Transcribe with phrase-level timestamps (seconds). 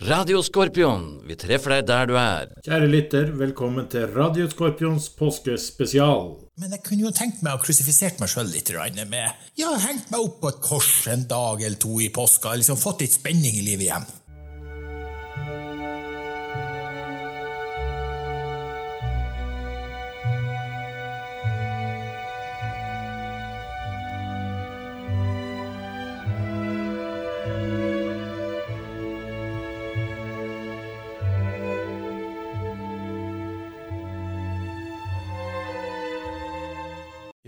[0.00, 2.46] Radio Skorpion, vi treffer deg der du er.
[2.64, 6.22] Kjære lytter, velkommen til Radio Skorpions påskespesial.
[6.56, 8.72] Men jeg kunne jo tenkt meg å krusifisert meg sjøl litt.
[9.10, 12.54] Med, ja, hengt meg opp på et kors en dag eller to i påska.
[12.56, 14.08] liksom Fått litt spenning i livet igjen.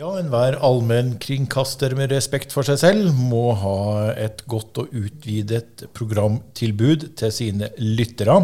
[0.00, 7.10] Ja, enhver allmennkringkaster med respekt for seg selv må ha et godt og utvidet programtilbud
[7.20, 8.38] til sine lyttere.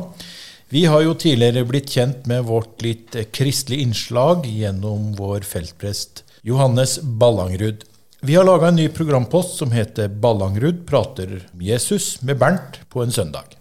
[0.69, 6.99] Vi har jo tidligere blitt kjent med vårt litt kristelige innslag gjennom vår feltprest Johannes
[7.01, 7.81] Ballangrud.
[8.21, 13.07] Vi har laga en ny programpost som heter Ballangrud prater om Jesus med Bernt på
[13.07, 13.57] en søndag.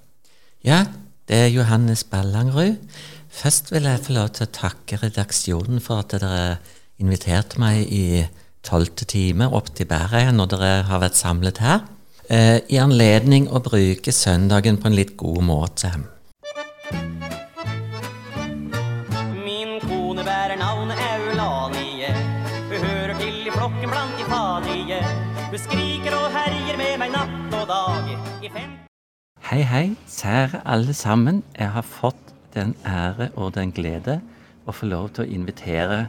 [0.59, 0.89] Ja,
[1.31, 2.83] det er Johannes Ballangrud.
[3.31, 6.57] Først vil jeg få lov til å takke redaksjonen for at dere
[6.97, 8.25] inviterte meg i
[8.65, 11.85] tolvte time opp til Bæreia når dere har vært samlet her,
[12.29, 15.91] eh, i anledning å bruke søndagen på en litt god måte.
[19.45, 22.13] Min kone bærer navnet Aulanie,
[22.67, 24.99] Hun hører til i flokken blant de fadige.
[25.51, 28.11] Hun skriker og herjer med meg natt og dag.
[28.43, 28.73] I fem
[29.47, 31.43] Hei, hei, kjære alle sammen.
[31.57, 34.19] Jeg har fått den ære og den glede
[34.67, 36.07] å få lov til å invitere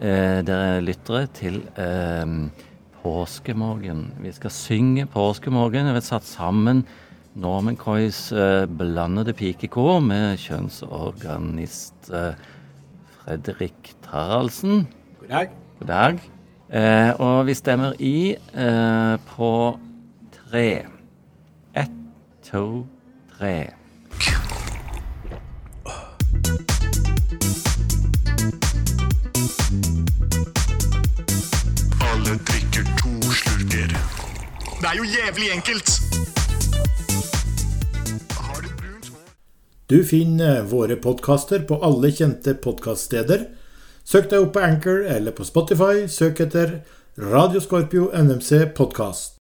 [0.00, 2.36] eh, dere lyttere til eh,
[3.02, 4.06] påskemorgen.
[4.24, 5.90] Vi skal synge påskemorgen.
[5.90, 6.84] Vi har satt sammen
[7.34, 12.38] Norman Coys eh, blandede pikekor med kjønnsorganist eh,
[13.24, 14.86] Fredrik Taraldsen.
[15.20, 15.54] God dag.
[15.80, 16.20] God dag.
[16.74, 19.52] Eh, og vi stemmer i eh, på
[20.38, 20.68] tre.
[21.74, 21.96] Ett,
[22.46, 22.84] to,
[23.36, 23.56] tre.
[34.84, 35.90] Det er jo jævlig enkelt!
[39.90, 43.46] Du finner våre podkaster på alle kjente podkaststeder.
[44.04, 46.04] Søk deg opp på Anchor eller på Spotify.
[46.04, 46.82] Søk etter
[47.16, 49.32] Radio Scorpio NMC podkast.